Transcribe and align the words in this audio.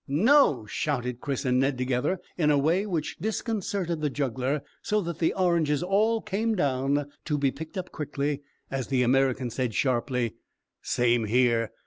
"No!" 0.07 0.65
shouted 0.65 1.19
Chris 1.21 1.45
and 1.45 1.59
Ned 1.59 1.77
together, 1.77 2.19
in 2.35 2.49
a 2.49 2.57
way 2.57 2.87
which 2.87 3.19
disconcerted 3.19 4.01
the 4.01 4.09
juggler 4.09 4.63
so 4.81 4.99
that 5.01 5.19
the 5.19 5.31
oranges 5.35 5.83
all 5.83 6.23
came 6.23 6.55
down, 6.55 7.07
to 7.25 7.37
be 7.37 7.51
picked 7.51 7.77
up 7.77 7.91
quickly, 7.91 8.41
as 8.71 8.87
the 8.87 9.03
American 9.03 9.51
said 9.51 9.75
sharply 9.75 10.33
"Same 10.81 11.25
here. 11.25 11.71